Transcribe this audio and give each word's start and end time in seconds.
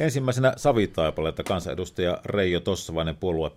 Ensimmäisenä 0.00 0.52
Savitaipaleelta 0.56 1.42
kansanedustaja 1.42 2.18
Reijo 2.24 2.60
Tossavainen 2.60 3.16
puolue 3.16 3.50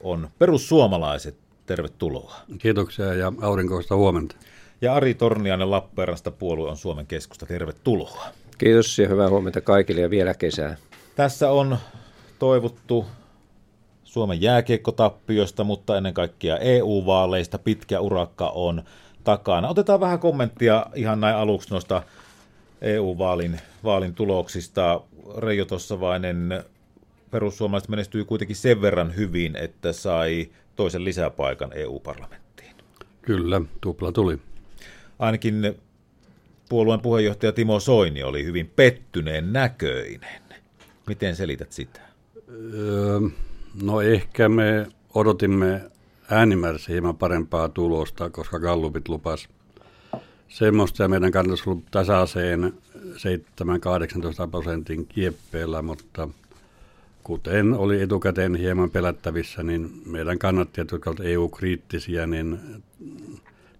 on 0.00 0.28
perussuomalaiset. 0.38 1.36
Tervetuloa. 1.66 2.34
Kiitoksia 2.58 3.14
ja 3.14 3.32
aurinkoista 3.40 3.96
huomenta. 3.96 4.36
Ja 4.80 4.94
Ari 4.94 5.14
Torniainen 5.14 5.70
Lappeenrannasta 5.70 6.30
puolue 6.30 6.70
on 6.70 6.76
Suomen 6.76 7.06
keskusta. 7.06 7.46
Tervetuloa. 7.46 8.26
Kiitos 8.58 8.98
ja 8.98 9.08
hyvää 9.08 9.28
huomenta 9.28 9.60
kaikille 9.60 10.00
ja 10.00 10.10
vielä 10.10 10.34
kesää. 10.34 10.76
Tässä 11.16 11.50
on 11.50 11.78
toivottu 12.38 13.06
Suomen 14.04 14.42
jääkiekkotappiosta, 14.42 15.64
mutta 15.64 15.96
ennen 15.96 16.14
kaikkea 16.14 16.58
EU-vaaleista 16.58 17.58
pitkä 17.58 18.00
urakka 18.00 18.48
on 18.48 18.82
takana. 19.24 19.68
Otetaan 19.68 20.00
vähän 20.00 20.18
kommenttia 20.18 20.86
ihan 20.94 21.20
näin 21.20 21.36
aluksi 21.36 21.70
noista 21.70 22.02
EU-vaalin 22.80 23.60
vaalin 23.84 24.14
tuloksista. 24.14 25.00
Reijo 25.38 25.64
Tossavainen 25.64 26.64
perussuomalaiset 27.30 27.90
menestyi 27.90 28.24
kuitenkin 28.24 28.56
sen 28.56 28.82
verran 28.82 29.16
hyvin, 29.16 29.56
että 29.56 29.92
sai 29.92 30.50
toisen 30.76 31.04
lisäpaikan 31.04 31.70
EU-parlamenttiin. 31.74 32.74
Kyllä, 33.22 33.60
tupla 33.80 34.12
tuli. 34.12 34.38
Ainakin 35.18 35.74
puolueen 36.68 37.00
puheenjohtaja 37.00 37.52
Timo 37.52 37.80
Soini 37.80 38.22
oli 38.22 38.44
hyvin 38.44 38.72
pettyneen 38.76 39.52
näköinen. 39.52 40.42
Miten 41.06 41.36
selität 41.36 41.72
sitä? 41.72 42.00
Öö, 42.74 43.20
no 43.82 44.00
ehkä 44.00 44.48
me 44.48 44.86
odotimme 45.14 45.90
äänimäärässä 46.30 46.92
hieman 46.92 47.16
parempaa 47.16 47.68
tulosta, 47.68 48.30
koska 48.30 48.58
Gallupit 48.58 49.08
lupas 49.08 49.48
semmoista 50.50 51.02
ja 51.02 51.08
meidän 51.08 51.32
kannattaisi 51.32 51.70
ollut 51.70 51.84
tasaiseen 51.90 52.72
7-18 54.46 54.50
prosentin 54.50 55.06
kieppeellä, 55.06 55.82
mutta 55.82 56.28
kuten 57.22 57.74
oli 57.74 58.02
etukäteen 58.02 58.54
hieman 58.54 58.90
pelättävissä, 58.90 59.62
niin 59.62 60.02
meidän 60.06 60.38
kannattajat, 60.38 60.90
jotka 60.90 61.10
ovat 61.10 61.20
EU-kriittisiä, 61.20 62.26
niin 62.26 62.58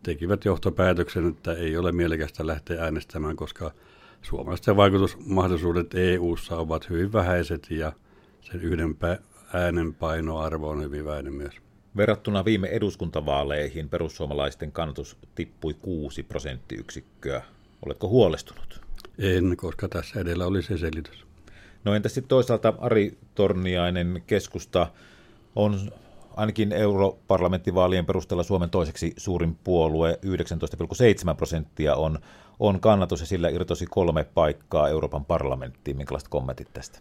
tekivät 0.03 0.45
johtopäätöksen, 0.45 1.29
että 1.29 1.53
ei 1.53 1.77
ole 1.77 1.93
mielekästä 1.93 2.47
lähteä 2.47 2.85
äänestämään, 2.85 3.37
koska 3.37 3.71
suomalaisten 4.23 4.77
vaikutusmahdollisuudet 4.77 5.95
EU-ssa 5.95 6.57
ovat 6.57 6.91
hyvin 6.91 7.13
vähäiset 7.13 7.71
ja 7.71 7.93
sen 8.41 8.61
yhden 8.61 8.97
äänen 9.53 9.95
painoarvo 9.95 10.69
on 10.69 10.83
hyvin 10.83 11.05
vähäinen 11.05 11.33
myös. 11.33 11.70
Verrattuna 11.97 12.45
viime 12.45 12.69
eduskuntavaaleihin 12.69 13.89
perussuomalaisten 13.89 14.73
kannatus 14.73 15.17
tippui 15.35 15.75
6 15.75 16.23
prosenttiyksikköä. 16.23 17.43
Oletko 17.87 18.09
huolestunut? 18.09 18.81
En, 19.19 19.57
koska 19.57 19.89
tässä 19.89 20.21
edellä 20.21 20.47
oli 20.47 20.63
se 20.63 20.79
selitys. 20.79 21.27
No 21.85 21.95
entä 21.95 22.09
sitten 22.09 22.29
toisaalta 22.29 22.75
Ari 22.79 23.19
Torniainen 23.35 24.23
keskusta 24.27 24.87
on 25.57 25.93
ainakin 26.37 26.73
europarlamenttivaalien 26.73 28.07
perusteella 28.07 28.43
Suomen 28.43 28.71
toiseksi 28.71 29.13
suurin 29.17 29.57
puolue, 29.65 30.19
19,7 31.31 31.37
prosenttia 31.37 31.95
on, 31.95 32.19
on 32.61 32.81
kannatus 32.81 33.21
ja 33.21 33.27
sillä 33.27 33.49
irtosi 33.49 33.87
kolme 33.87 34.25
paikkaa 34.25 34.89
Euroopan 34.89 35.25
parlamenttiin. 35.25 35.97
Minkälaiset 35.97 36.29
kommentit 36.29 36.69
tästä? 36.73 36.99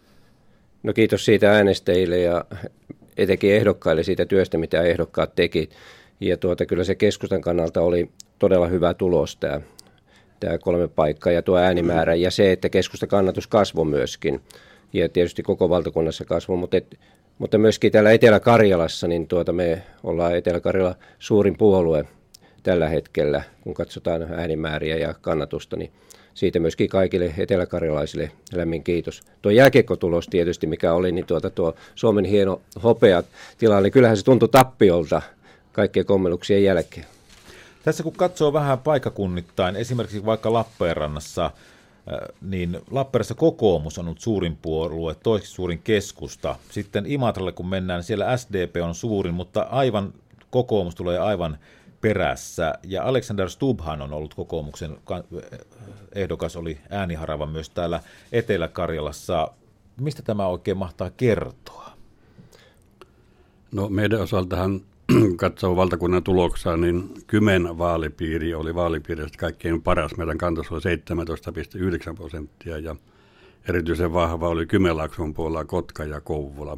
No 0.84 0.94
kiitos 0.94 1.26
siitä 1.26 1.52
äänestäjille 1.52 2.18
ja 2.20 2.46
etenkin 3.20 3.54
ehdokkaille 3.54 4.04
siitä 4.04 4.26
työstä, 4.26 4.58
mitä 4.58 4.82
ehdokkaat 4.82 5.36
teki. 5.36 5.70
Ja 6.20 6.38
tuota, 6.38 6.66
kyllä 6.66 6.84
se 6.84 6.96
keskustan 6.96 7.42
kannalta 7.42 7.82
oli 7.82 8.10
todella 8.40 8.68
hyvä 8.68 8.94
tulos 8.94 9.36
tämä, 9.36 9.62
tämä 10.40 10.58
kolme 10.58 10.88
paikkaa 10.88 11.34
ja 11.34 11.42
tuo 11.42 11.58
äänimäärä 11.58 12.16
ja 12.16 12.32
se, 12.32 12.52
että 12.52 12.70
keskusta 12.70 13.08
kannatus 13.08 13.48
kasvoi 13.48 13.86
myöskin. 13.86 14.42
Ja 14.94 15.10
tietysti 15.10 15.44
koko 15.44 15.70
valtakunnassa 15.70 16.26
kasvoi, 16.26 16.58
mutta, 16.58 16.78
et, 16.78 17.00
mutta 17.38 17.58
myöskin 17.58 17.92
täällä 17.92 18.12
Etelä-Karjalassa, 18.12 19.08
niin 19.08 19.28
tuota 19.28 19.54
me 19.54 19.84
ollaan 20.04 20.38
Etelä-Karjala 20.38 20.96
suurin 21.20 21.58
puolue 21.58 22.06
tällä 22.64 22.90
hetkellä, 22.90 23.44
kun 23.62 23.74
katsotaan 23.74 24.34
äänimääriä 24.34 24.98
ja 24.98 25.14
kannatusta, 25.22 25.76
niin 25.76 25.92
siitä 26.40 26.60
myöskin 26.60 26.90
kaikille 26.90 27.34
eteläkarjalaisille 27.38 28.32
lämmin 28.54 28.84
kiitos. 28.84 29.22
Tuo 29.42 29.52
jääkiekkotulos 29.52 30.28
tietysti, 30.28 30.68
mikä 30.68 30.94
oli, 30.94 31.12
niin 31.12 31.26
tuota, 31.26 31.50
tuo 31.50 31.76
Suomen 31.96 32.26
hieno 32.26 32.62
hopea 32.84 33.24
tilanne, 33.58 33.84
niin 33.84 33.92
kyllähän 33.92 34.18
se 34.18 34.24
tuntui 34.24 34.50
tappiolta 34.50 35.22
kaikkien 35.72 36.06
kommelluksien 36.06 36.64
jälkeen. 36.64 37.06
Tässä 37.84 38.04
kun 38.04 38.14
katsoo 38.14 38.54
vähän 38.54 38.80
paikakunnittain, 38.80 39.76
esimerkiksi 39.76 40.26
vaikka 40.26 40.54
Lappeenrannassa, 40.54 41.46
äh, 41.46 41.52
niin 42.42 42.80
Lappeenrannassa 42.92 43.36
kokoomus 43.36 43.98
on 43.98 44.06
ollut 44.06 44.20
suurin 44.20 44.58
puolue, 44.62 45.16
toiseksi 45.24 45.54
suurin 45.54 45.80
keskusta. 45.84 46.56
Sitten 46.72 47.06
Imatralle 47.06 47.52
kun 47.52 47.70
mennään, 47.70 48.04
siellä 48.04 48.38
SDP 48.38 48.76
on 48.84 48.96
suurin, 48.96 49.34
mutta 49.34 49.62
aivan 49.62 50.14
kokoomus 50.50 50.96
tulee 50.96 51.20
aivan 51.20 51.58
perässä. 52.02 52.74
Ja 52.84 53.04
Alexander 53.04 53.50
Stubhan 53.50 54.02
on 54.02 54.14
ollut 54.14 54.34
kokoomuksen 54.34 54.98
ehdokas, 56.16 56.56
oli 56.56 56.80
ääniharava 56.90 57.46
myös 57.46 57.70
täällä 57.70 58.02
Etelä-Karjalassa. 58.32 59.52
Mistä 60.02 60.22
tämä 60.22 60.48
oikein 60.48 60.78
mahtaa 60.78 61.10
kertoa? 61.10 61.92
No 63.72 63.90
meidän 63.90 64.22
osaltahan 64.22 64.82
katsoo 65.36 65.76
valtakunnan 65.76 66.24
tuloksia, 66.24 66.78
niin 66.78 67.14
Kymen 67.28 67.78
vaalipiiri 67.78 68.54
oli 68.54 68.76
vaalipiiristä 68.76 69.38
kaikkein 69.38 69.82
paras. 69.82 70.18
Meidän 70.18 70.38
kantos 70.38 70.72
oli 70.72 70.82
17,9 72.10 72.16
prosenttia 72.16 72.78
ja 72.78 72.96
erityisen 73.70 74.14
vahva 74.14 74.50
oli 74.50 74.66
Kymenlaakson 74.66 75.34
puolella 75.34 75.66
Kotka 75.66 76.04
ja 76.04 76.22
Kouvola. 76.22 76.78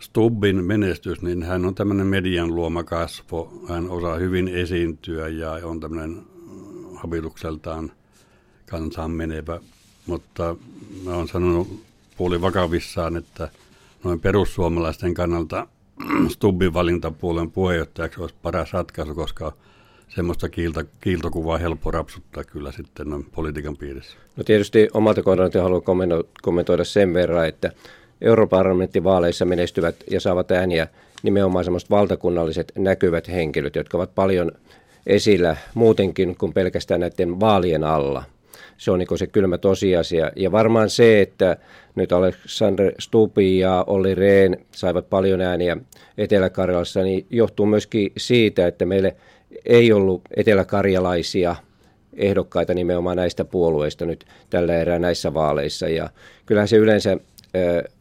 Stubbin 0.00 0.64
menestys, 0.64 1.22
niin 1.22 1.42
hän 1.42 1.64
on 1.64 1.74
tämmöinen 1.74 2.06
median 2.06 2.54
luoma 2.54 2.84
kasvo. 2.84 3.52
Hän 3.68 3.90
osaa 3.90 4.16
hyvin 4.16 4.48
esiintyä 4.48 5.28
ja 5.28 5.52
on 5.52 5.80
tämmöinen 5.80 6.22
habitukseltaan 6.94 7.92
kansaan 8.70 9.10
menevä. 9.10 9.60
Mutta 10.06 10.56
mä 11.04 11.14
oon 11.14 11.28
sanonut 11.28 11.82
puoli 12.16 12.40
vakavissaan, 12.40 13.16
että 13.16 13.48
noin 14.04 14.20
perussuomalaisten 14.20 15.14
kannalta 15.14 15.66
Stubbin 16.28 16.74
valintapuolen 16.74 17.50
puheenjohtajaksi 17.50 18.20
olisi 18.20 18.34
paras 18.42 18.72
ratkaisu, 18.72 19.14
koska 19.14 19.52
semmoista 20.08 20.48
kiilto, 20.48 20.84
kiiltokuvaa 21.00 21.58
helppo 21.58 21.90
rapsuttaa 21.90 22.44
kyllä 22.44 22.72
sitten 22.72 23.10
noin 23.10 23.24
politiikan 23.24 23.76
piirissä. 23.76 24.16
No 24.36 24.44
tietysti 24.44 24.88
omalta 24.94 25.22
kohdalta 25.22 25.62
haluan 25.62 25.82
kommentoida 26.42 26.84
sen 26.84 27.14
verran, 27.14 27.48
että 27.48 27.72
europarlamenttivaaleissa 28.20 29.44
menestyvät 29.44 29.96
ja 30.10 30.20
saavat 30.20 30.50
ääniä 30.50 30.86
nimenomaan 31.22 31.64
semmoiset 31.64 31.90
valtakunnalliset 31.90 32.72
näkyvät 32.78 33.28
henkilöt, 33.28 33.76
jotka 33.76 33.96
ovat 33.96 34.14
paljon 34.14 34.52
esillä 35.06 35.56
muutenkin 35.74 36.36
kuin 36.36 36.52
pelkästään 36.52 37.00
näiden 37.00 37.40
vaalien 37.40 37.84
alla. 37.84 38.24
Se 38.76 38.90
on 38.90 38.98
niin 38.98 39.18
se 39.18 39.26
kylmä 39.26 39.58
tosiasia. 39.58 40.32
Ja 40.36 40.52
varmaan 40.52 40.90
se, 40.90 41.20
että 41.20 41.56
nyt 41.94 42.12
Alexander 42.12 42.92
Stupi 42.98 43.58
ja 43.58 43.84
Olli 43.86 44.14
Rehn 44.14 44.56
saivat 44.72 45.10
paljon 45.10 45.40
ääniä 45.40 45.76
Etelä-Karjalassa, 46.18 47.02
niin 47.02 47.26
johtuu 47.30 47.66
myöskin 47.66 48.12
siitä, 48.16 48.66
että 48.66 48.86
meille 48.86 49.16
ei 49.66 49.92
ollut 49.92 50.22
eteläkarjalaisia 50.36 51.56
ehdokkaita 52.16 52.74
nimenomaan 52.74 53.16
näistä 53.16 53.44
puolueista 53.44 54.06
nyt 54.06 54.24
tällä 54.50 54.76
erää 54.76 54.98
näissä 54.98 55.34
vaaleissa. 55.34 55.88
Ja 55.88 56.10
kyllähän 56.46 56.68
se 56.68 56.76
yleensä 56.76 57.16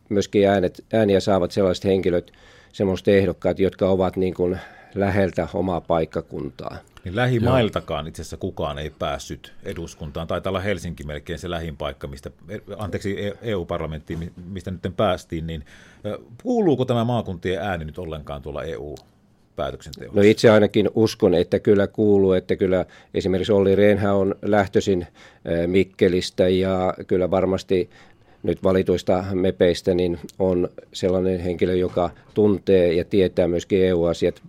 myöskin 0.10 0.50
äänet, 0.50 0.86
ääniä 0.94 1.20
saavat 1.20 1.52
sellaiset 1.52 1.86
henkilöt, 1.86 2.32
sellaiset 2.74 3.08
ehdokkaat, 3.08 3.60
jotka 3.60 3.90
ovat 3.90 4.16
niin 4.16 4.34
kuin 4.34 4.60
läheltä 4.96 5.48
omaa 5.54 5.82
paikkakuntaa. 5.82 6.78
Niin 7.04 7.16
lähimailtakaan 7.16 8.08
itse 8.08 8.22
asiassa 8.22 8.38
kukaan 8.38 8.80
ei 8.80 8.90
päässyt 8.90 9.54
eduskuntaan. 9.64 10.28
Taitaa 10.28 10.52
olla 10.52 10.60
Helsinki 10.60 11.04
melkein 11.04 11.40
se 11.40 11.50
lähin 11.50 11.78
paikka, 11.78 12.08
mistä, 12.08 12.32
anteeksi 12.78 13.18
EU-parlamenttiin, 13.42 14.32
mistä 14.46 14.72
nyt 14.72 14.82
päästiin. 14.98 15.48
Niin 15.48 15.66
kuuluuko 16.44 16.86
tämä 16.86 17.04
maakuntien 17.04 17.62
ääni 17.62 17.86
nyt 17.86 18.00
ollenkaan 18.00 18.42
tuolla 18.42 18.64
EU 18.64 18.96
No 20.12 20.22
itse 20.22 20.50
ainakin 20.50 20.90
uskon, 20.96 21.34
että 21.34 21.60
kyllä 21.60 21.88
kuuluu, 21.88 22.34
että 22.34 22.56
kyllä 22.56 22.86
esimerkiksi 23.14 23.52
Olli 23.52 23.76
Rehnä 23.76 24.14
on 24.14 24.36
lähtöisin 24.42 25.08
Mikkelistä 25.68 26.48
ja 26.48 26.94
kyllä 27.08 27.32
varmasti 27.32 27.90
nyt 28.44 28.64
valituista 28.64 29.24
mepeistä 29.34 29.94
niin 29.94 30.20
on 30.40 30.70
sellainen 30.94 31.40
henkilö, 31.40 31.76
joka 31.76 32.10
tuntee 32.34 32.94
ja 32.94 33.06
tietää 33.06 33.48
myöskin 33.48 33.86
EU-asiat 33.86 34.42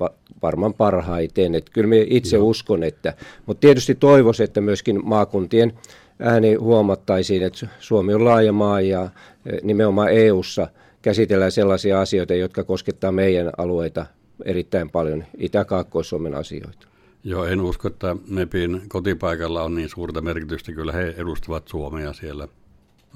varmaan 0.42 0.74
parhaiten. 0.74 1.54
Että 1.54 1.70
kyllä 1.74 1.88
minä 1.88 2.06
itse 2.10 2.36
Joo. 2.36 2.46
uskon, 2.46 2.82
että, 2.82 3.14
mutta 3.46 3.60
tietysti 3.60 3.94
toivoisin, 3.94 4.44
että 4.44 4.60
myöskin 4.60 5.00
maakuntien 5.04 5.72
ääni 6.20 6.54
huomattaisiin, 6.54 7.42
että 7.42 7.66
Suomi 7.80 8.14
on 8.14 8.24
laaja 8.24 8.52
maa 8.52 8.80
ja 8.80 9.08
e, 9.46 9.56
nimenomaan 9.62 10.12
EU-ssa 10.12 10.68
käsitellään 11.02 11.52
sellaisia 11.52 12.00
asioita, 12.00 12.34
jotka 12.34 12.64
koskettaa 12.64 13.12
meidän 13.12 13.50
alueita 13.58 14.06
erittäin 14.44 14.90
paljon, 14.90 15.24
Itä-Kaakkois-Suomen 15.38 16.34
asioita. 16.34 16.86
Joo, 17.24 17.44
en 17.44 17.60
usko, 17.60 17.88
että 17.88 18.16
MEPin 18.28 18.82
kotipaikalla 18.88 19.62
on 19.62 19.74
niin 19.74 19.88
suurta 19.88 20.20
merkitystä. 20.20 20.72
Kyllä 20.72 20.92
he 20.92 21.14
edustavat 21.16 21.68
Suomea 21.68 22.12
siellä, 22.12 22.48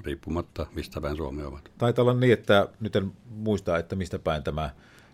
riippumatta 0.03 0.65
mistä 0.73 1.01
päin 1.01 1.15
Suomi 1.15 1.43
ovat. 1.43 1.71
Taitaa 1.77 2.03
olla 2.03 2.13
niin, 2.13 2.33
että 2.33 2.67
nyt 2.79 2.95
en 2.95 3.11
muista, 3.29 3.77
että 3.77 3.95
mistä 3.95 4.19
päin 4.19 4.43
tämä, 4.43 4.69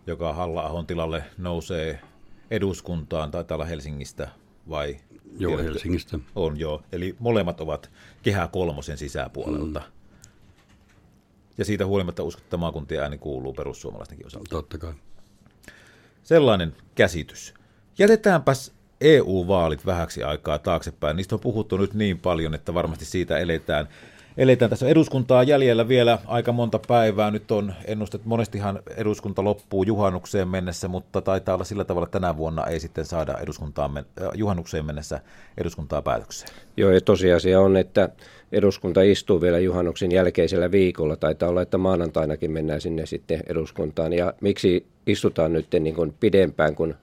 joka 0.07 0.33
halla 0.33 0.83
tilalle 0.87 1.23
nousee 1.37 2.01
eduskuntaan, 2.51 3.31
taitaa 3.31 3.55
olla 3.55 3.65
Helsingistä 3.65 4.27
vai? 4.69 4.97
Joo, 5.37 5.49
tiedätkö? 5.49 5.73
Helsingistä. 5.73 6.19
On 6.35 6.59
joo, 6.59 6.81
eli 6.91 7.15
molemmat 7.19 7.61
ovat 7.61 7.91
kehä 8.23 8.47
kolmosen 8.47 8.97
sisäpuolelta. 8.97 9.79
Mm. 9.79 9.91
Ja 11.57 11.65
siitä 11.65 11.85
huolimatta 11.85 12.23
uskon, 12.23 12.43
että 12.43 12.57
maakuntien 12.57 13.03
ääni 13.03 13.17
kuuluu 13.17 13.53
perussuomalaistenkin 13.53 14.27
osalta. 14.27 14.49
Totta 14.49 14.77
kai. 14.77 14.93
Sellainen 16.23 16.75
käsitys. 16.95 17.53
Jätetäänpäs 17.97 18.73
EU-vaalit 19.01 19.85
vähäksi 19.85 20.23
aikaa 20.23 20.59
taaksepäin. 20.59 21.17
Niistä 21.17 21.35
on 21.35 21.41
puhuttu 21.41 21.77
nyt 21.77 21.93
niin 21.93 22.19
paljon, 22.19 22.53
että 22.53 22.73
varmasti 22.73 23.05
siitä 23.05 23.37
eletään. 23.37 23.87
Eletään 24.37 24.69
tässä 24.69 24.87
eduskuntaa 24.87 25.43
jäljellä 25.43 25.87
vielä 25.87 26.19
aika 26.25 26.51
monta 26.51 26.79
päivää. 26.87 27.31
Nyt 27.31 27.51
on 27.51 27.73
ennustettu, 27.85 28.29
monestihan 28.29 28.79
eduskunta 28.97 29.43
loppuu 29.43 29.83
juhannukseen 29.83 30.47
mennessä, 30.47 30.87
mutta 30.87 31.21
taitaa 31.21 31.55
olla 31.55 31.63
sillä 31.63 31.83
tavalla, 31.83 32.05
että 32.05 32.19
tänä 32.19 32.37
vuonna 32.37 32.65
ei 32.65 32.79
sitten 32.79 33.05
saada 33.05 33.37
eduskuntaan, 33.37 33.97
äh, 33.97 34.03
juhannukseen 34.33 34.85
mennessä 34.85 35.19
eduskuntaa 35.57 36.01
päätökseen. 36.01 36.51
Joo, 36.77 36.91
ja 36.91 37.01
tosiasia 37.01 37.61
on, 37.61 37.77
että 37.77 38.09
eduskunta 38.51 39.01
istuu 39.01 39.41
vielä 39.41 39.59
juhannuksen 39.59 40.11
jälkeisellä 40.11 40.71
viikolla. 40.71 41.15
Taitaa 41.15 41.49
olla, 41.49 41.61
että 41.61 41.77
maanantainakin 41.77 42.51
mennään 42.51 42.81
sinne 42.81 43.05
sitten 43.05 43.43
eduskuntaan. 43.47 44.13
Ja 44.13 44.33
miksi 44.41 44.85
istutaan 45.07 45.53
nyt 45.53 45.67
niin 45.79 45.95
kuin 45.95 46.13
pidempään 46.19 46.75
kuin 46.75 46.95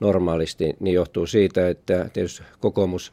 normaalisti, 0.00 0.76
niin 0.80 0.94
johtuu 0.94 1.26
siitä, 1.26 1.68
että 1.68 2.10
tietysti 2.12 2.42
kokoomus 2.60 3.12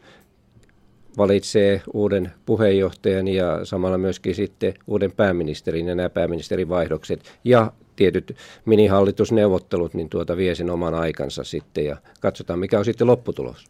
valitsee 1.18 1.82
uuden 1.94 2.32
puheenjohtajan 2.46 3.28
ja 3.28 3.66
samalla 3.66 3.98
myöskin 3.98 4.36
sitten 4.36 4.74
uuden 4.88 5.12
pääministerin 5.12 5.88
ja 5.88 5.96
nämä 5.96 6.10
pääministerivaihdokset 6.10 7.40
ja 7.44 7.72
tietyt 7.96 8.36
minihallitusneuvottelut, 8.66 9.94
niin 9.94 10.10
tuota 10.10 10.38
vie 10.38 10.56
sen 10.56 10.70
oman 10.70 10.94
aikansa 10.94 11.44
sitten 11.44 11.86
ja 11.86 11.98
katsotaan 12.20 12.60
mikä 12.60 12.80
on 12.80 12.86
sitten 12.86 13.08
lopputulos. 13.08 13.66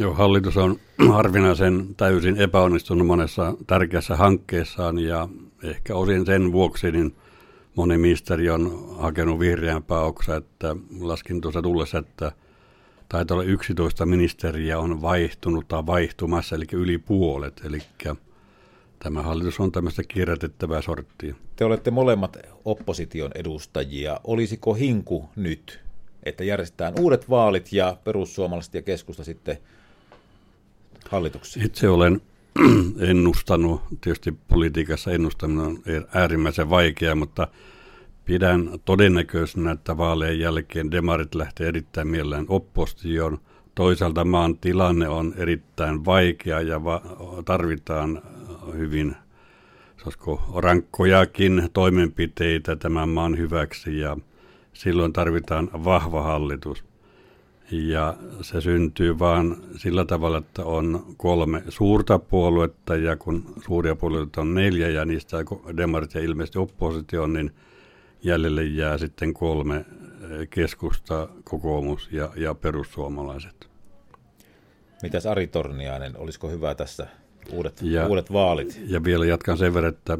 Joo, 0.00 0.14
hallitus 0.14 0.56
on 0.56 0.76
harvinaisen 1.12 1.86
täysin 1.96 2.36
epäonnistunut 2.36 3.06
monessa 3.06 3.54
tärkeässä 3.66 4.16
hankkeessaan 4.16 4.98
ja 4.98 5.28
ehkä 5.62 5.94
osin 5.94 6.26
sen 6.26 6.52
vuoksi 6.52 6.92
niin 6.92 7.16
moni 7.74 7.98
ministeri 7.98 8.50
on 8.50 8.86
hakenut 8.98 9.38
vihreämpää 9.38 10.00
oksaa, 10.00 10.36
että 10.36 10.76
laskin 11.00 11.40
tuossa 11.40 11.62
tullessa, 11.62 11.98
että 11.98 12.32
taitaa 13.08 13.34
olla 13.34 13.44
11 13.44 14.06
ministeriä 14.06 14.78
on 14.78 15.02
vaihtunut 15.02 15.68
tai 15.68 15.86
vaihtumassa, 15.86 16.56
eli 16.56 16.64
yli 16.72 16.98
puolet, 16.98 17.62
eli 17.64 17.78
tämä 18.98 19.22
hallitus 19.22 19.60
on 19.60 19.72
tämmöistä 19.72 20.02
kierrätettävää 20.08 20.82
sorttia. 20.82 21.34
Te 21.56 21.64
olette 21.64 21.90
molemmat 21.90 22.36
opposition 22.64 23.30
edustajia. 23.34 24.20
Olisiko 24.24 24.74
hinku 24.74 25.28
nyt, 25.36 25.80
että 26.22 26.44
järjestetään 26.44 26.94
uudet 27.00 27.30
vaalit 27.30 27.72
ja 27.72 27.96
perussuomalaiset 28.04 28.74
ja 28.74 28.82
keskusta 28.82 29.24
sitten 29.24 29.58
hallituksiin? 31.10 31.66
Itse 31.66 31.88
olen 31.88 32.20
ennustanut, 33.10 33.80
tietysti 34.00 34.34
politiikassa 34.48 35.12
ennustaminen 35.12 35.66
on 35.66 35.82
äärimmäisen 36.14 36.70
vaikeaa, 36.70 37.14
mutta 37.14 37.48
pidän 38.26 38.70
todennäköisenä, 38.84 39.70
että 39.70 39.96
vaaleen 39.96 40.38
jälkeen 40.38 40.90
demarit 40.90 41.34
lähtee 41.34 41.68
erittäin 41.68 42.08
mielellään 42.08 42.46
oppositioon. 42.48 43.38
Toisaalta 43.74 44.24
maan 44.24 44.58
tilanne 44.58 45.08
on 45.08 45.34
erittäin 45.36 46.04
vaikea 46.04 46.60
ja 46.60 46.84
va- 46.84 47.02
tarvitaan 47.44 48.22
hyvin 48.76 49.16
rankkojakin 50.56 51.68
toimenpiteitä 51.72 52.76
tämän 52.76 53.08
maan 53.08 53.38
hyväksi 53.38 53.98
ja 53.98 54.16
silloin 54.72 55.12
tarvitaan 55.12 55.70
vahva 55.84 56.22
hallitus. 56.22 56.84
Ja 57.70 58.14
se 58.40 58.60
syntyy 58.60 59.18
vaan 59.18 59.56
sillä 59.76 60.04
tavalla, 60.04 60.38
että 60.38 60.64
on 60.64 61.04
kolme 61.16 61.62
suurta 61.68 62.18
puoluetta 62.18 62.96
ja 62.96 63.16
kun 63.16 63.44
suuria 63.66 63.96
puolueita 63.96 64.40
on 64.40 64.54
neljä 64.54 64.88
ja 64.88 65.04
niistä 65.04 65.36
demarit 65.76 66.14
ja 66.14 66.20
ilmeisesti 66.20 66.58
oppositio, 66.58 67.26
niin 67.26 67.50
jäljelle 68.22 68.64
jää 68.64 68.98
sitten 68.98 69.34
kolme 69.34 69.76
eh, 69.76 70.48
keskusta, 70.50 71.28
kokoomus 71.44 72.08
ja, 72.12 72.30
ja 72.36 72.54
perussuomalaiset. 72.54 73.68
Mitäs 75.02 75.26
Ari 75.26 75.46
Torniainen, 75.46 76.16
olisiko 76.16 76.48
hyvä 76.48 76.74
tässä 76.74 77.06
uudet, 77.52 77.82
ja, 77.82 78.06
uudet 78.06 78.32
vaalit? 78.32 78.80
Ja 78.86 79.04
vielä 79.04 79.26
jatkan 79.26 79.58
sen 79.58 79.74
verran, 79.74 79.92
että 79.94 80.18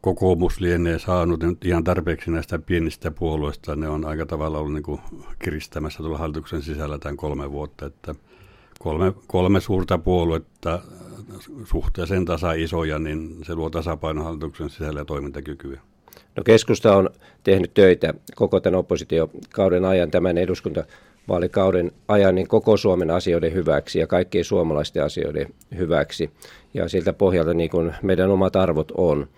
kokoomus 0.00 0.60
lienee 0.60 0.98
saanut 0.98 1.42
nyt 1.42 1.64
ihan 1.64 1.84
tarpeeksi 1.84 2.30
näistä 2.30 2.58
pienistä 2.58 3.10
puolueista. 3.10 3.76
Ne 3.76 3.88
on 3.88 4.04
aika 4.04 4.26
tavalla 4.26 4.58
ollut 4.58 4.72
niin 4.72 4.82
kuin 4.82 5.00
kiristämässä 5.38 5.98
tuolla 5.98 6.18
hallituksen 6.18 6.62
sisällä 6.62 6.98
tämän 6.98 7.16
kolme 7.16 7.52
vuotta, 7.52 7.86
että 7.86 8.14
kolme, 8.78 9.12
kolme 9.26 9.60
suurta 9.60 9.98
puoluetta 9.98 10.82
suhteeseen 11.64 12.24
tasa 12.24 12.52
isoja, 12.52 12.98
niin 12.98 13.38
se 13.42 13.54
luo 13.54 13.70
tasapaino 13.70 14.24
hallituksen 14.24 14.70
sisällä 14.70 15.00
ja 15.00 15.04
toimintakykyä. 15.04 15.80
No 16.36 16.42
keskusta 16.44 16.96
on 16.96 17.10
tehnyt 17.44 17.74
töitä 17.74 18.14
koko 18.34 18.60
tämän 18.60 18.78
oppositiokauden 18.78 19.84
ajan, 19.84 20.10
tämän 20.10 20.38
eduskuntavaalikauden 20.38 21.92
ajan, 22.08 22.34
niin 22.34 22.48
koko 22.48 22.76
Suomen 22.76 23.10
asioiden 23.10 23.54
hyväksi 23.54 23.98
ja 23.98 24.06
kaikkien 24.06 24.44
suomalaisten 24.44 25.04
asioiden 25.04 25.46
hyväksi. 25.76 26.30
Ja 26.74 26.88
siltä 26.88 27.12
pohjalta 27.12 27.54
niin 27.54 27.70
kuin 27.70 27.94
meidän 28.02 28.30
omat 28.30 28.56
arvot 28.56 28.92
on. 28.96 29.28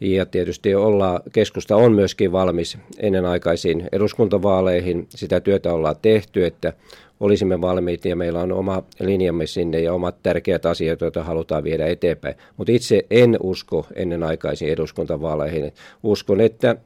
Ja 0.00 0.26
tietysti 0.26 0.74
olla, 0.74 1.20
keskusta 1.32 1.76
on 1.76 1.92
myöskin 1.92 2.32
valmis 2.32 2.78
ennenaikaisiin 2.98 3.88
eduskuntavaaleihin. 3.92 5.06
Sitä 5.08 5.40
työtä 5.40 5.72
ollaan 5.72 5.96
tehty, 6.02 6.44
että 6.44 6.72
olisimme 7.20 7.60
valmiit 7.60 8.04
ja 8.04 8.16
meillä 8.16 8.40
on 8.40 8.52
oma 8.52 8.82
linjamme 9.00 9.46
sinne 9.46 9.80
ja 9.80 9.92
omat 9.92 10.16
tärkeät 10.22 10.66
asiat, 10.66 11.00
joita 11.00 11.24
halutaan 11.24 11.64
viedä 11.64 11.86
eteenpäin. 11.86 12.34
Mutta 12.56 12.72
itse 12.72 13.06
en 13.10 13.36
usko 13.42 13.86
ennenaikaisiin 13.94 14.72
eduskuntavaaleihin. 14.72 15.72
Uskon, 16.02 16.40
että 16.40 16.76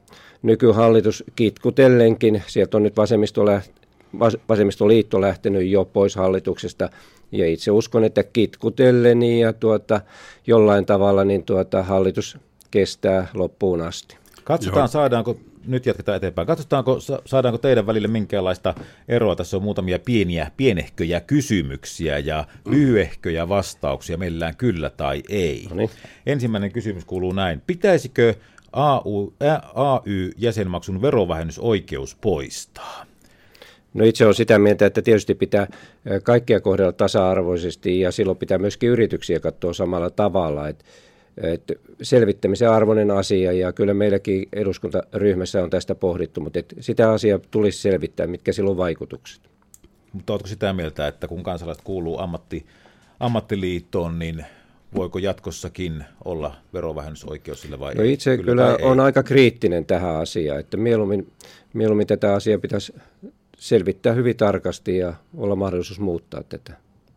nykyhallitus 0.41 1.23
kitkutellenkin, 1.35 2.43
sieltä 2.47 2.77
on 2.77 2.83
nyt 2.83 2.97
vasemmisto 2.97 3.45
vasemmistoliitto 4.49 5.21
lähtenyt 5.21 5.67
jo 5.67 5.85
pois 5.85 6.15
hallituksesta 6.15 6.89
ja 7.31 7.47
itse 7.47 7.71
uskon, 7.71 8.03
että 8.03 8.23
kitkutellen 8.23 9.23
ja 9.23 9.53
tuota, 9.53 10.01
jollain 10.47 10.85
tavalla 10.85 11.23
niin 11.23 11.43
tuota, 11.43 11.83
hallitus 11.83 12.37
kestää 12.75 13.27
loppuun 13.33 13.81
asti. 13.81 14.17
Katsotaan, 14.43 14.79
Joo. 14.79 14.87
saadaanko, 14.87 15.37
nyt 15.67 15.85
jatketaan 15.85 16.15
eteenpäin, 16.15 16.47
katsotaanko, 16.47 16.99
saadaanko 17.25 17.57
teidän 17.57 17.87
välille 17.87 18.07
minkäänlaista 18.07 18.73
eroa. 19.07 19.35
Tässä 19.35 19.57
on 19.57 19.63
muutamia 19.63 19.99
pieniä, 19.99 20.51
pienehköjä 20.57 21.19
kysymyksiä 21.21 22.19
ja 22.19 22.45
lyhyehköjä 22.65 23.49
vastauksia, 23.49 24.17
meillään 24.17 24.55
kyllä 24.57 24.89
tai 24.89 25.23
ei. 25.29 25.67
No 25.69 25.75
niin. 25.75 25.89
Ensimmäinen 26.25 26.71
kysymys 26.71 27.05
kuuluu 27.05 27.31
näin. 27.31 27.61
Pitäisikö 27.67 28.33
AU, 28.73 29.33
AY-jäsenmaksun 29.75 31.01
verovähennysoikeus 31.01 32.15
poistaa? 32.15 33.05
No 33.93 34.05
itse 34.05 34.25
olen 34.25 34.35
sitä 34.35 34.59
mieltä, 34.59 34.85
että 34.85 35.01
tietysti 35.01 35.35
pitää 35.35 35.67
kaikkia 36.23 36.59
kohdella 36.59 36.91
tasa-arvoisesti 36.91 37.99
ja 37.99 38.11
silloin 38.11 38.37
pitää 38.37 38.57
myöskin 38.57 38.89
yrityksiä 38.89 39.39
katsoa 39.39 39.73
samalla 39.73 40.09
tavalla. 40.09 40.67
Että 40.67 40.85
että 41.43 41.73
selvittämisen 42.01 42.69
arvoinen 42.69 43.11
asia 43.11 43.51
ja 43.51 43.73
kyllä 43.73 43.93
meilläkin 43.93 44.47
eduskuntaryhmässä 44.53 45.63
on 45.63 45.69
tästä 45.69 45.95
pohdittu, 45.95 46.41
mutta 46.41 46.59
että 46.59 46.75
sitä 46.79 47.11
asiaa 47.11 47.39
tulisi 47.51 47.81
selvittää, 47.81 48.27
mitkä 48.27 48.53
sillä 48.53 48.69
on 48.69 48.77
vaikutukset. 48.77 49.49
Mutta 50.13 50.33
oletko 50.33 50.47
sitä 50.47 50.73
mieltä, 50.73 51.07
että 51.07 51.27
kun 51.27 51.43
kansalaiset 51.43 51.83
kuuluu 51.83 52.19
ammatti, 52.19 52.65
ammattiliittoon, 53.19 54.19
niin 54.19 54.45
voiko 54.95 55.19
jatkossakin 55.19 56.05
olla 56.25 56.55
verovähennysoikeus 56.73 57.61
sille 57.61 57.79
vai 57.79 57.95
no 57.95 58.03
itse 58.03 58.37
kyllä, 58.37 58.51
kyllä 58.51 58.89
on 58.91 58.99
aika 58.99 59.23
kriittinen 59.23 59.85
tähän 59.85 60.15
asiaan, 60.15 60.59
että 60.59 60.77
mieluummin, 60.77 61.31
mieluummin 61.73 62.07
tätä 62.07 62.33
asiaa 62.33 62.59
pitäisi 62.59 62.93
selvittää 63.57 64.13
hyvin 64.13 64.37
tarkasti 64.37 64.97
ja 64.97 65.13
olla 65.37 65.55
mahdollisuus 65.55 65.99
muuttaa 65.99 66.43
tätä. 66.43 66.73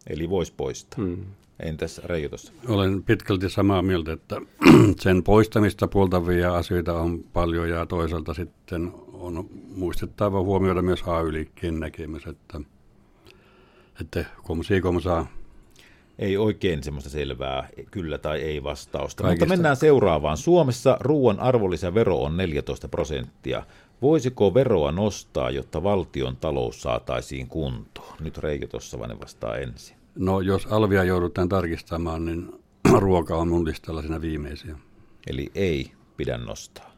Eli 0.07 0.31
voisi 0.31 0.53
poistaa. 0.57 1.05
Hmm. 1.05 1.25
Entäs 1.63 2.01
Reijo 2.05 2.29
Olen 2.69 3.03
pitkälti 3.03 3.51
samaa 3.51 3.83
mieltä, 3.83 4.13
että 4.13 4.41
sen 5.01 5.23
poistamista 5.23 5.89
puoltavia 5.89 6.57
asioita 6.57 7.01
on 7.01 7.25
paljon 7.33 7.69
ja 7.69 7.87
toisaalta 7.87 8.35
sitten 8.35 8.93
on 9.13 9.51
muistettava 9.75 10.43
huomioida 10.43 10.83
myös 10.83 11.03
AY-liikkeen 11.07 11.81
näkemys, 11.81 12.27
että, 12.27 12.61
että 14.01 14.25
komsi 14.43 14.81
komsaa 14.81 15.27
ei 16.19 16.37
oikein 16.37 16.83
semmoista 16.83 17.11
selvää 17.11 17.69
kyllä 17.91 18.19
tai 18.19 18.41
ei 18.41 18.63
vastausta. 18.63 19.23
Kaikista. 19.23 19.45
Mutta 19.45 19.57
mennään 19.57 19.77
seuraavaan. 19.77 20.37
Suomessa 20.37 20.97
ruoan 21.01 21.41
arvonlisävero 21.41 22.23
on 22.23 22.37
14 22.37 22.89
prosenttia. 22.89 23.63
Voisiko 24.03 24.55
veroa 24.55 24.93
nostaa, 24.93 25.51
jotta 25.51 25.83
valtion 25.83 26.37
talous 26.37 26.83
saataisiin 26.83 27.49
kuntoon? 27.49 28.17
Nyt 28.21 28.39
Reijo 28.39 28.67
Tossavainen 28.67 29.21
vastaa 29.21 29.57
ensin. 29.57 29.98
No 30.19 30.41
jos 30.41 30.67
alvia 30.67 31.05
joudutaan 31.05 31.49
tarkistamaan, 31.49 32.25
niin 32.25 32.53
ruoka 32.99 33.37
on 33.37 33.49
mun 33.49 33.65
listalla 33.65 34.01
siinä 34.01 34.21
viimeisiä. 34.21 34.77
Eli 35.27 35.51
ei 35.55 35.91
pidä 36.17 36.39
nostaa. 36.39 36.93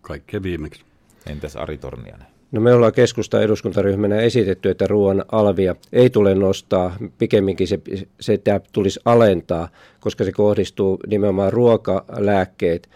Kaikkea 0.00 0.42
viimeksi. 0.42 0.82
Entäs 1.26 1.56
Ari 1.56 1.78
Tornianen? 1.78 2.26
No 2.52 2.60
me 2.60 2.74
ollaan 2.74 2.92
keskusta 2.92 3.42
eduskuntaryhmänä 3.42 4.20
esitetty, 4.20 4.70
että 4.70 4.86
ruoan 4.86 5.24
alvia 5.32 5.74
ei 5.92 6.10
tule 6.10 6.34
nostaa, 6.34 6.96
pikemminkin 7.18 7.68
se, 7.68 7.80
se 8.20 8.40
tulisi 8.72 9.00
alentaa, 9.04 9.68
koska 10.00 10.24
se 10.24 10.32
kohdistuu 10.32 10.98
nimenomaan 11.06 11.52
ruokalääkkeet, 11.52 12.90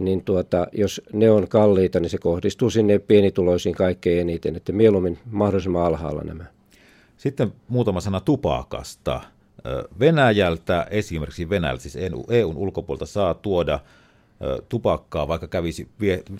niin 0.00 0.24
tuota, 0.24 0.66
jos 0.72 1.02
ne 1.12 1.30
on 1.30 1.48
kalliita, 1.48 2.00
niin 2.00 2.10
se 2.10 2.18
kohdistuu 2.18 2.70
sinne 2.70 2.98
pienituloisiin 2.98 3.74
kaikkein 3.74 4.20
eniten, 4.20 4.56
että 4.56 4.72
mieluummin 4.72 5.18
mahdollisimman 5.30 5.84
alhaalla 5.84 6.22
nämä. 6.24 6.44
Sitten 7.22 7.52
muutama 7.68 8.00
sana 8.00 8.20
tupakasta. 8.20 9.20
Venäjältä, 10.00 10.86
esimerkiksi 10.90 11.48
Venäjältä, 11.48 11.82
siis 11.82 11.98
EUn 12.28 12.56
ulkopuolelta 12.56 13.06
saa 13.06 13.34
tuoda 13.34 13.80
tupakkaa, 14.68 15.28
vaikka 15.28 15.48
kävisi 15.48 15.88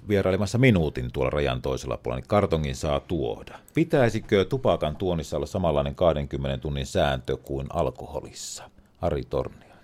vierailemassa 0.09 0.59
minuutin 0.59 1.13
tuolla 1.13 1.31
rajan 1.31 1.63
toisella 1.63 1.97
puolella, 1.97 2.21
niin 2.21 2.29
kartongin 2.29 2.77
saa 2.77 3.01
tuoda. 3.01 3.59
Pitäisikö 3.75 4.45
tupakan 4.45 4.97
tuonnissa 4.97 5.37
olla 5.37 5.47
samanlainen 5.47 5.95
20 5.95 6.59
tunnin 6.59 6.87
sääntö 6.87 7.37
kuin 7.37 7.67
alkoholissa? 7.71 8.71
Ari 9.01 9.25
Tornia. 9.25 9.75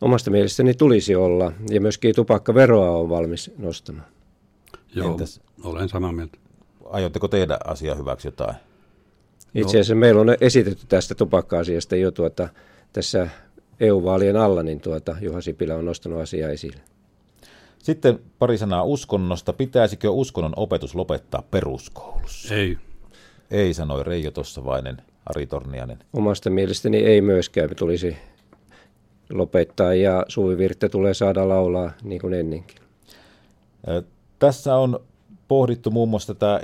Omasta 0.00 0.30
mielestäni 0.30 0.74
tulisi 0.74 1.14
olla, 1.14 1.52
ja 1.70 1.80
myöskin 1.80 2.14
tupakkaveroa 2.14 2.90
on 2.90 3.08
valmis 3.08 3.50
nostamaan. 3.58 4.08
Joo, 4.94 5.10
Entäs, 5.10 5.40
olen 5.64 5.88
samaa 5.88 6.12
mieltä. 6.12 6.38
Aiotteko 6.90 7.28
tehdä 7.28 7.58
asiaa 7.64 7.96
hyväksi 7.96 8.28
jotain? 8.28 8.54
Itse 9.54 9.70
asiassa 9.70 9.94
no. 9.94 10.00
meillä 10.00 10.20
on 10.20 10.36
esitetty 10.40 10.86
tästä 10.88 11.14
tupakka-asiasta 11.14 11.96
jo 11.96 12.10
tuota, 12.10 12.48
tässä 12.92 13.28
EU-vaalien 13.80 14.36
alla, 14.36 14.62
niin 14.62 14.80
tuota, 14.80 15.16
Juha 15.20 15.40
Sipilä 15.40 15.76
on 15.76 15.84
nostanut 15.84 16.20
asiaa 16.20 16.50
esille. 16.50 16.80
Sitten 17.78 18.20
pari 18.38 18.58
sanaa 18.58 18.84
uskonnosta. 18.84 19.52
Pitäisikö 19.52 20.10
uskonnon 20.10 20.52
opetus 20.56 20.94
lopettaa 20.94 21.42
peruskoulussa? 21.50 22.54
Ei. 22.54 22.78
Ei, 23.50 23.74
sanoi 23.74 24.04
Reijo 24.04 24.30
Tossavainen, 24.30 24.96
Ari 25.26 25.46
Tornianen. 25.46 25.98
Omasta 26.12 26.50
mielestäni 26.50 26.96
ei 26.96 27.20
myöskään 27.20 27.76
tulisi 27.76 28.16
lopettaa 29.32 29.94
ja 29.94 30.24
suvivirttä 30.28 30.88
tulee 30.88 31.14
saada 31.14 31.48
laulaa 31.48 31.90
niin 32.02 32.20
kuin 32.20 32.34
ennenkin. 32.34 32.76
Tässä 34.38 34.76
on 34.76 35.00
pohdittu 35.48 35.90
muun 35.90 36.08
muassa 36.08 36.34
tätä 36.34 36.60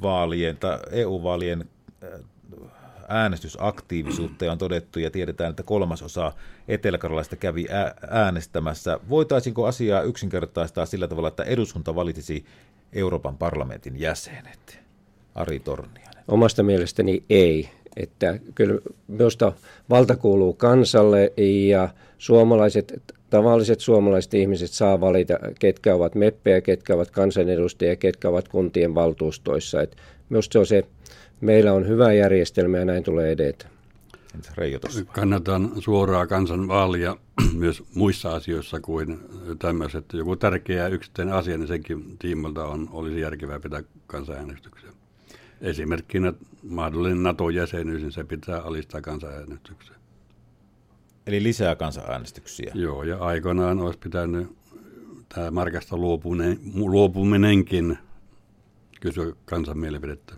EU-vaalien, 0.00 0.58
EU-vaalien 0.90 1.64
äänestysaktiivisuutta 3.08 4.44
ja 4.44 4.52
on 4.52 4.58
todettu 4.58 4.98
ja 4.98 5.10
tiedetään, 5.10 5.50
että 5.50 5.62
kolmasosa 5.62 6.32
eteläkarjalaista 6.68 7.36
kävi 7.36 7.66
äänestämässä. 8.10 9.00
Voitaisinko 9.08 9.66
asiaa 9.66 10.02
yksinkertaistaa 10.02 10.86
sillä 10.86 11.08
tavalla, 11.08 11.28
että 11.28 11.42
eduskunta 11.42 11.94
valitisi 11.94 12.44
Euroopan 12.92 13.38
parlamentin 13.38 14.00
jäsenet? 14.00 14.80
Ari 15.34 15.60
Tornianen. 15.60 16.24
Omasta 16.28 16.62
mielestäni 16.62 17.24
ei. 17.30 17.70
Että 17.96 18.38
kyllä 18.54 18.80
minusta 19.08 19.52
valta 19.90 20.16
kuuluu 20.16 20.52
kansalle 20.52 21.32
ja 21.68 21.88
suomalaiset, 22.18 23.14
tavalliset 23.30 23.80
suomalaiset 23.80 24.34
ihmiset 24.34 24.70
saa 24.70 25.00
valita, 25.00 25.34
ketkä 25.58 25.94
ovat 25.94 26.14
meppejä, 26.14 26.60
ketkä 26.60 26.94
ovat 26.94 27.10
kansanedustajia, 27.10 27.96
ketkä 27.96 28.28
ovat 28.28 28.48
kuntien 28.48 28.94
valtuustoissa. 28.94 29.82
Et 29.82 29.96
minusta 30.28 30.52
se 30.52 30.58
on 30.58 30.66
se 30.66 30.84
meillä 31.40 31.72
on 31.72 31.88
hyvä 31.88 32.12
järjestelmä 32.12 32.78
ja 32.78 32.84
näin 32.84 33.04
tulee 33.04 33.32
edetä. 33.32 33.66
Kannatan 35.12 35.70
suoraa 35.78 36.26
kansanvaalia 36.26 37.16
myös 37.58 37.82
muissa 37.94 38.34
asioissa 38.34 38.80
kuin 38.80 39.18
tämmöiset. 39.58 40.04
Joku 40.12 40.36
tärkeä 40.36 40.88
yksittäinen 40.88 41.34
asia, 41.34 41.58
niin 41.58 41.68
senkin 41.68 42.18
tiimolta 42.18 42.64
on, 42.64 42.88
olisi 42.92 43.20
järkevää 43.20 43.60
pitää 43.60 43.82
kansanäänestyksiä. 44.06 44.90
Esimerkkinä 45.60 46.32
mahdollinen 46.62 47.22
NATO-jäsenyys, 47.22 48.02
niin 48.02 48.12
se 48.12 48.24
pitää 48.24 48.60
alistaa 48.60 49.00
kansanäänestykseen. 49.00 49.99
Eli 51.26 51.42
lisää 51.42 51.76
kansanäänestyksiä? 51.76 52.72
Joo, 52.74 53.02
ja 53.02 53.18
aikoinaan 53.18 53.80
olisi 53.80 53.98
pitänyt 53.98 54.48
tämä 55.34 55.50
markasta 55.50 55.96
luopuminen, 55.96 56.58
luopuminenkin 56.74 57.98
kysyä 59.00 59.32
kansan 59.44 59.78
mielipidettä. 59.78 60.34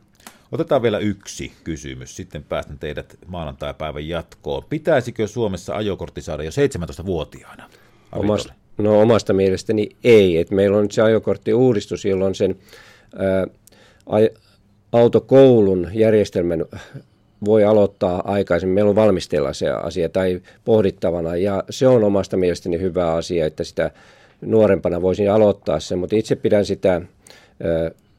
Otetaan 0.53 0.83
vielä 0.83 0.99
yksi 0.99 1.53
kysymys, 1.65 2.17
sitten 2.17 2.43
päästän 2.43 2.79
teidät 2.79 3.19
maanantai-päivän 3.27 4.09
jatkoon. 4.09 4.65
Pitäisikö 4.69 5.27
Suomessa 5.27 5.75
ajokortti 5.75 6.23
saada 6.23 6.43
jo 6.43 6.51
17-vuotiaana? 6.51 7.71
Omasta, 8.13 8.55
no 8.79 9.01
omasta 9.01 9.33
mielestäni 9.33 9.89
ei. 10.05 10.39
Et 10.39 10.51
meillä 10.51 10.77
on 10.77 10.83
nyt 10.83 10.93
se 10.93 11.03
ajokorttiuudistus, 11.03 12.05
jolloin 12.05 12.35
sen 12.35 12.59
ää, 13.17 13.47
autokoulun 14.93 15.89
järjestelmän 15.95 16.65
voi 17.45 17.65
aloittaa 17.65 18.23
aikaisemmin. 18.25 18.75
Meillä 18.75 18.89
on 18.89 18.97
valmisteilla 18.97 19.53
se 19.53 19.71
asia 19.71 20.09
tai 20.09 20.41
pohdittavana 20.65 21.37
ja 21.37 21.65
se 21.71 21.87
on 21.87 22.05
omasta 22.05 22.37
mielestäni 22.37 22.81
hyvä 22.81 23.13
asia, 23.13 23.47
että 23.47 23.65
sitä 23.65 23.91
nuorempana 24.41 25.03
voisin 25.03 25.31
aloittaa 25.31 25.81
sen, 25.81 25.99
mutta 25.99 26.17
itse 26.17 26.37
pidän 26.37 26.65
sitä 26.65 27.01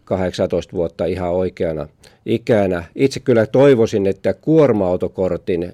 18 0.05 0.73
vuotta 0.73 1.05
ihan 1.05 1.31
oikeana 1.31 1.87
ikänä. 2.25 2.83
Itse 2.95 3.19
kyllä 3.19 3.45
toivoisin, 3.45 4.07
että 4.07 4.33
kuorma-autokortin 4.33 5.73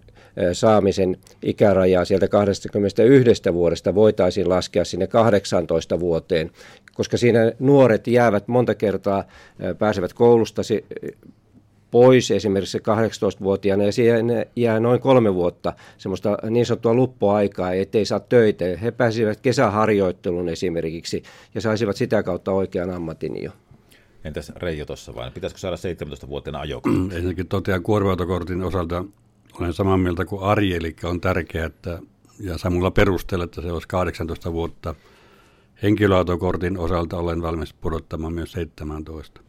saamisen 0.53 1.17
ikärajaa 1.43 2.05
sieltä 2.05 2.27
21 2.27 3.53
vuodesta 3.53 3.95
voitaisiin 3.95 4.49
laskea 4.49 4.85
sinne 4.85 5.07
18 5.07 5.99
vuoteen, 5.99 6.51
koska 6.93 7.17
siinä 7.17 7.51
nuoret 7.59 8.07
jäävät 8.07 8.47
monta 8.47 8.75
kertaa, 8.75 9.23
pääsevät 9.79 10.13
koulusta 10.13 10.61
pois 11.91 12.31
esimerkiksi 12.31 12.77
18-vuotiaana 12.77 13.83
ja 13.83 13.91
siihen 13.91 14.45
jää 14.55 14.79
noin 14.79 14.99
kolme 15.01 15.33
vuotta 15.33 15.73
semmoista 15.97 16.37
niin 16.49 16.65
sanottua 16.65 16.93
luppuaikaa, 16.93 17.73
ettei 17.73 18.05
saa 18.05 18.19
töitä. 18.19 18.65
He 18.81 18.91
pääsivät 18.91 19.41
kesäharjoitteluun 19.41 20.49
esimerkiksi 20.49 21.23
ja 21.55 21.61
saisivat 21.61 21.95
sitä 21.95 22.23
kautta 22.23 22.51
oikean 22.51 22.89
ammatin 22.89 23.43
jo. 23.43 23.51
Entäs 24.23 24.51
Reijo 24.55 24.85
tuossa 24.85 25.15
vain? 25.15 25.33
Pitäisikö 25.33 25.59
saada 25.59 25.75
17-vuotiaana 25.75 26.59
ajokortti? 26.59 27.15
Ensinnäkin 27.15 27.47
totean 27.47 27.83
kuorma 27.83 28.17
osalta 28.65 29.05
olen 29.59 29.73
samaa 29.73 29.97
mieltä 29.97 30.25
kuin 30.25 30.43
Ari, 30.43 30.75
eli 30.75 30.95
on 31.03 31.21
tärkeää, 31.21 31.65
että 31.65 31.99
ja 32.39 32.57
samulla 32.57 32.91
perusteella, 32.91 33.45
että 33.45 33.61
se 33.61 33.71
olisi 33.71 33.87
18 33.87 34.53
vuotta. 34.53 34.95
Henkilöautokortin 35.83 36.77
osalta 36.77 37.17
olen 37.17 37.41
valmis 37.41 37.73
pudottamaan 37.73 38.33
myös 38.33 38.51
17. 38.51 39.41